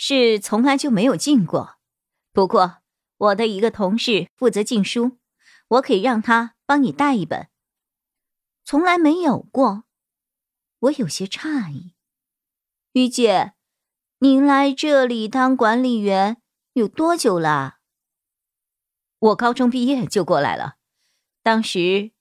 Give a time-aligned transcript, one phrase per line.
[0.00, 1.78] 是从来就没有进过，
[2.32, 2.78] 不过
[3.16, 5.18] 我的一个同事负责进书，
[5.66, 7.48] 我可以让他帮你带一本。
[8.64, 9.82] 从来没有过，
[10.78, 11.94] 我有些诧异。
[12.92, 13.54] 于姐，
[14.20, 16.40] 您来这里当管理员
[16.74, 17.78] 有多久了？
[19.18, 20.76] 我高中毕业就过来了，
[21.42, 22.12] 当时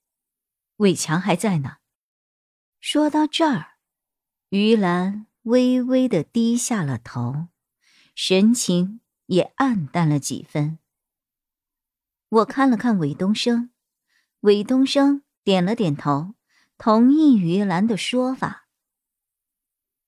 [0.77, 1.77] 伟强还在呢。
[2.79, 3.77] 说到这儿，
[4.49, 7.49] 于兰微微的低下了头。
[8.19, 10.79] 神情也暗淡了几分。
[12.29, 13.69] 我看了看韦东升，
[14.39, 16.33] 韦东升点了点头，
[16.79, 18.65] 同意于兰的说法。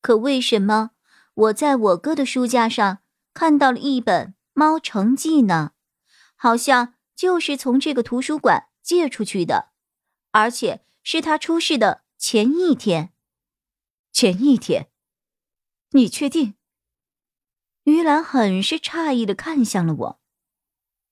[0.01, 0.89] 可为什么
[1.35, 3.03] 我在我哥的书架上
[3.35, 5.73] 看到了一本《猫城记》呢？
[6.35, 9.69] 好像就是从这个图书馆借出去的，
[10.31, 13.13] 而且是他出事的前一天。
[14.11, 14.89] 前一天，
[15.91, 16.55] 你确定？
[17.89, 20.19] 于兰很是诧异的看向了我，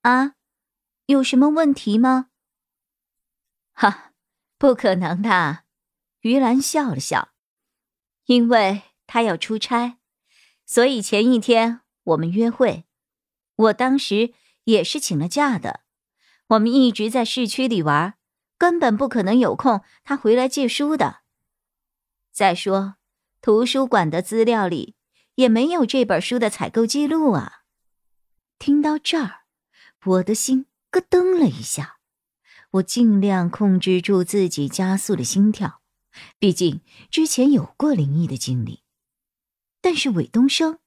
[0.02, 0.36] 啊，
[1.08, 2.30] 有什么问题吗？
[3.74, 4.12] 哈，
[4.58, 5.64] 不可能的。
[6.22, 7.30] 于兰笑了笑，
[8.26, 9.98] 因为他要出差，
[10.66, 12.86] 所以前一天我们约会，
[13.56, 14.34] 我当时
[14.66, 15.82] 也是请了假的。
[16.48, 18.16] 我们一直在市区里玩，
[18.58, 21.22] 根本不可能有空他回来借书的。
[22.32, 22.98] 再说，
[23.42, 24.97] 图书馆的资料里。
[25.38, 27.62] 也没有这本书的采购记录啊！
[28.58, 29.42] 听到这儿，
[30.04, 31.98] 我的心咯噔了一下。
[32.72, 35.84] 我尽量控制住自己加速的心跳，
[36.40, 36.82] 毕竟
[37.12, 38.82] 之前有过灵异的经历。
[39.80, 40.80] 但是韦东升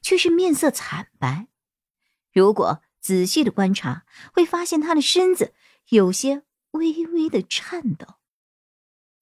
[0.00, 1.48] 却是面色惨白。
[2.32, 5.52] 如果仔细的观察，会发现他的身子
[5.90, 8.14] 有些微微的颤抖。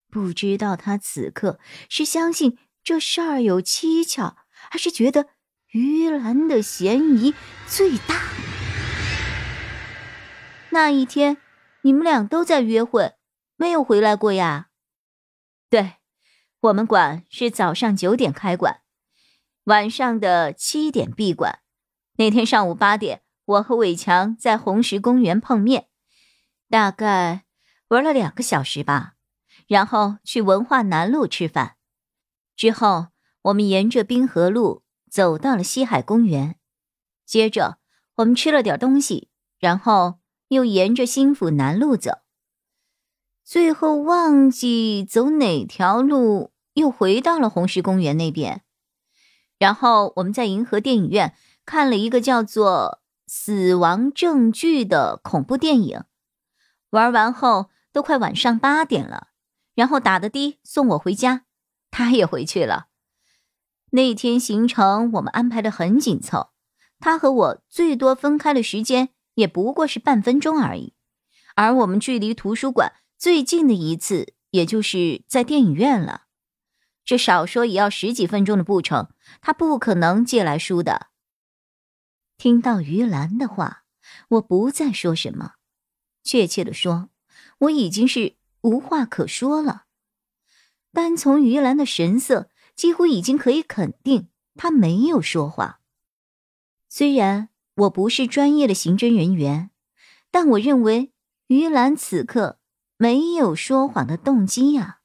[0.08, 1.58] 不知道他此刻
[1.88, 4.45] 是相信这事儿有蹊跷。
[4.70, 5.26] 还是觉得
[5.72, 7.34] 于兰的嫌疑
[7.66, 8.22] 最大。
[10.70, 11.38] 那一天，
[11.82, 13.14] 你们俩都在约会，
[13.56, 14.68] 没有回来过呀？
[15.70, 15.94] 对，
[16.60, 18.82] 我们馆是早上九点开馆，
[19.64, 21.60] 晚上的七点闭馆。
[22.18, 25.88] 那天上午八点，我和伟强在红石公园碰面，
[26.68, 27.44] 大概
[27.88, 29.14] 玩了两个小时吧，
[29.66, 31.76] 然后去文化南路吃饭，
[32.54, 33.08] 之后。
[33.46, 36.56] 我们沿着滨河路走到了西海公园，
[37.24, 37.78] 接着
[38.16, 39.28] 我们吃了点东西，
[39.60, 40.18] 然后
[40.48, 42.22] 又沿着新府南路走，
[43.44, 48.62] 最后忘记走哪条路，又回到了红石公园那边。
[49.58, 51.32] 然后我们在银河电影院
[51.64, 53.00] 看了一个叫做
[53.32, 56.02] 《死亡证据》的恐怖电影，
[56.90, 59.28] 玩完后都快晚上八点了，
[59.76, 61.44] 然后打的的送我回家，
[61.92, 62.88] 他也回去了。
[63.96, 66.50] 那天行程我们安排的很紧凑，
[67.00, 70.92] 他和我最多分开的时间也不过是半分钟而已，
[71.54, 76.24] 而我们距离图书馆最近的一次，也就是在电影院了，
[77.06, 79.08] 这少说也要十几分钟的步程，
[79.40, 81.06] 他不可能借来书的。
[82.36, 83.84] 听到于兰的话，
[84.28, 85.52] 我不再说什么，
[86.22, 87.08] 确切的说，
[87.60, 89.84] 我已经是无话可说了。
[90.92, 92.50] 单从于兰的神色。
[92.76, 95.78] 几乎已经可以肯定，他没有说谎。
[96.88, 99.70] 虽然我不是专业的刑侦人员，
[100.30, 101.12] 但我认为
[101.48, 102.60] 于兰此刻
[102.96, 105.00] 没有说谎的动机呀。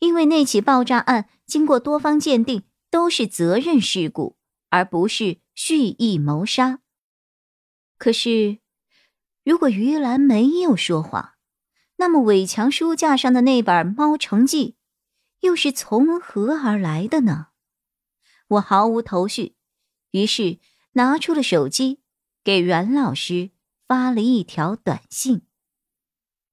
[0.00, 4.36] 因为那起爆炸案经过多方鉴定，都是责任事故，
[4.68, 6.80] 而不是蓄意谋杀。
[7.96, 8.58] 可是，
[9.44, 11.34] 如果于兰没有说谎，
[11.96, 14.70] 那么伟强书架上的那本《猫城记》。
[15.42, 17.48] 又是从何而来的呢？
[18.46, 19.56] 我毫无头绪，
[20.12, 20.58] 于是
[20.92, 22.00] 拿出了手机，
[22.44, 23.50] 给阮老师
[23.88, 25.42] 发了一条短信：“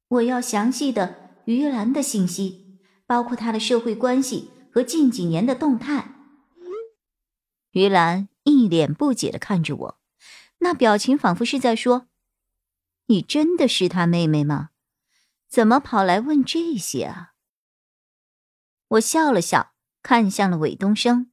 [0.10, 6.16] 我要详细的于兰的信息，包括她的社会关系和近几年的动态。”
[7.72, 10.00] 于兰一脸不解的看着我，
[10.60, 12.08] 那表情仿佛是在说
[13.06, 14.70] ：“你真的是她妹妹吗？
[15.48, 17.29] 怎么跑来问这些啊？”
[18.90, 21.32] 我笑了笑，看向了韦东升：“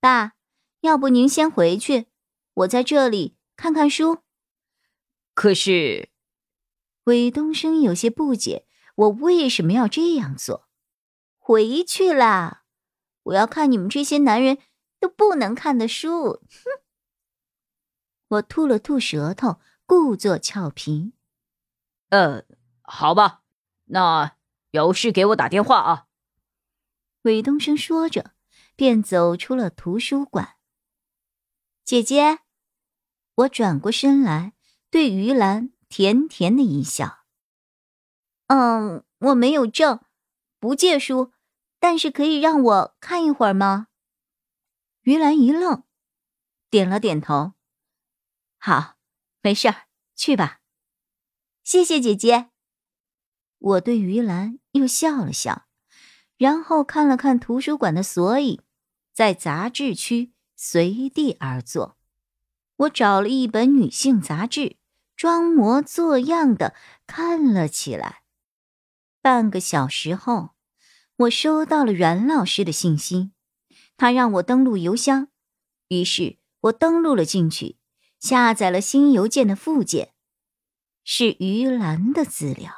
[0.00, 0.32] 爸，
[0.80, 2.06] 要不您先回去，
[2.54, 4.22] 我在这里看看书。
[5.34, 6.10] 可是，
[7.04, 10.68] 韦东升有些不解，我为什么要这样做？
[11.38, 12.64] 回去啦！
[13.24, 14.58] 我要看你们这些男人
[14.98, 16.40] 都不能看的书。
[16.48, 16.82] 哼！
[18.28, 21.12] 我吐了吐舌头，故作俏皮。
[22.08, 22.44] 呃，
[22.80, 23.42] 好吧，
[23.84, 24.36] 那
[24.70, 26.06] 有事给我打电话啊。
[27.24, 28.32] 韦东升说着，
[28.76, 30.56] 便走出了图书馆。
[31.82, 32.40] 姐姐，
[33.34, 34.52] 我转过身来，
[34.90, 37.24] 对于兰甜甜的一笑。
[38.48, 40.04] 嗯，我没有证，
[40.58, 41.32] 不借书，
[41.78, 43.88] 但是可以让我看一会儿吗？
[45.02, 45.84] 于兰一愣，
[46.68, 47.54] 点了点头。
[48.58, 48.96] 好，
[49.40, 50.60] 没事儿，去吧。
[51.62, 52.50] 谢谢姐姐。
[53.58, 55.66] 我对于兰又笑了笑。
[56.36, 58.60] 然后看了看图书馆的索引，
[59.12, 61.96] 在杂志区随地而坐。
[62.76, 64.76] 我找了一本女性杂志，
[65.16, 66.74] 装模作样的
[67.06, 68.22] 看了起来。
[69.22, 70.50] 半个小时后，
[71.16, 73.30] 我收到了阮老师的信息，
[73.96, 75.28] 他让我登录邮箱。
[75.88, 77.76] 于是我登录了进去，
[78.18, 80.12] 下载了新邮件的附件，
[81.04, 82.72] 是于兰的资料，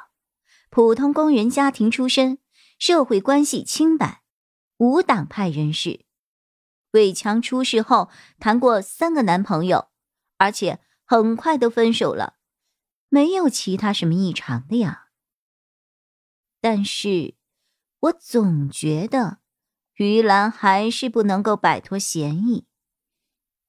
[0.69, 2.37] 普通工人家庭出身。
[2.77, 4.23] 社会关系清白，
[4.77, 6.05] 无党派人士。
[6.91, 8.09] 伟强出事后
[8.39, 9.89] 谈过三个男朋友，
[10.37, 12.35] 而且很快都分手了，
[13.09, 15.07] 没有其他什么异常的呀。
[16.61, 17.35] 但是，
[17.99, 19.39] 我总觉得
[19.95, 22.67] 于兰还是不能够摆脱嫌疑。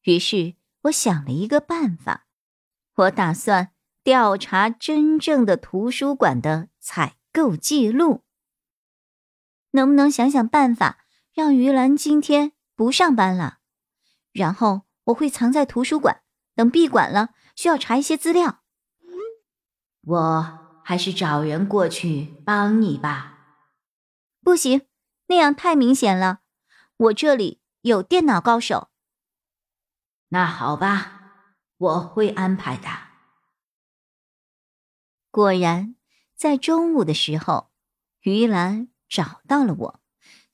[0.03, 2.27] 于是我想了一个办法，
[2.95, 3.73] 我打算
[4.03, 8.25] 调查真正的图书馆的采购记录。
[9.73, 13.59] 能不能想想办法，让于兰今天不上班了？
[14.33, 16.23] 然后我会藏在图书馆，
[16.55, 18.63] 等闭馆了，需要查一些资料。
[20.03, 23.39] 我还是找人过去帮你吧。
[24.43, 24.87] 不行，
[25.27, 26.41] 那样太明显了。
[26.97, 28.89] 我这里有电脑高手。
[30.29, 31.45] 那好吧，
[31.77, 32.89] 我会安排的。
[35.31, 35.95] 果然，
[36.35, 37.71] 在中午的时候，
[38.21, 38.89] 于兰。
[39.09, 40.01] 找到了我，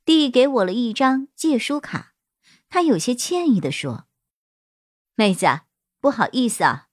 [0.05, 2.15] 递给我了一张借书卡。
[2.69, 4.07] 他有些歉意的说
[5.15, 5.47] ：“妹子，
[6.01, 6.89] 不好意思啊，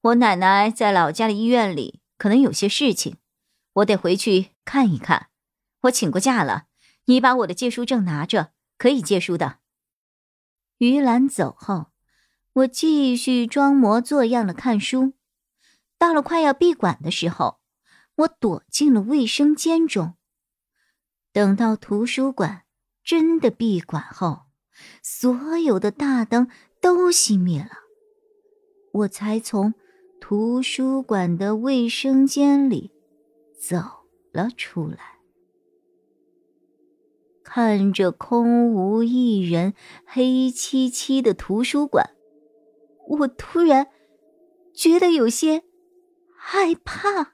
[0.00, 3.16] 我奶奶在老家的医院里，可能有些事情，
[3.74, 5.28] 我得回去看一看。
[5.82, 6.66] 我请过假了，
[7.06, 9.58] 你把我的借书证拿着，可以借书的。”
[10.78, 11.92] 于兰走后，
[12.52, 15.14] 我继续装模作样的看书。
[15.98, 17.60] 到了快要闭馆的时候，
[18.16, 20.16] 我躲进了卫生间中。
[21.34, 22.62] 等到图书馆
[23.02, 24.42] 真的闭馆后，
[25.02, 26.48] 所有的大灯
[26.80, 27.70] 都熄灭了，
[28.92, 29.74] 我才从
[30.20, 32.92] 图书馆的卫生间里
[33.58, 33.78] 走
[34.32, 35.18] 了出来。
[37.42, 39.74] 看着空无一人、
[40.06, 42.10] 黑漆漆的图书馆，
[43.08, 43.88] 我突然
[44.72, 45.64] 觉得有些
[46.38, 47.33] 害怕。